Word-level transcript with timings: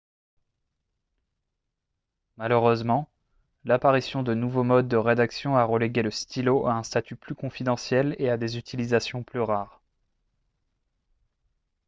malheureusement 2.35 3.07
l'apparition 3.65 4.23
de 4.23 4.33
nouveaux 4.33 4.63
modes 4.63 4.87
de 4.87 4.97
rédaction 4.97 5.55
a 5.57 5.63
relégué 5.63 6.01
le 6.01 6.09
stylo 6.09 6.65
à 6.65 6.73
un 6.73 6.81
statut 6.81 7.15
plus 7.15 7.35
confidentiel 7.35 8.15
et 8.17 8.31
à 8.31 8.37
des 8.37 8.57
utilisations 8.57 9.21
plus 9.21 9.41
rares 9.41 9.79